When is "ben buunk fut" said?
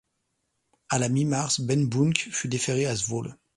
1.61-2.47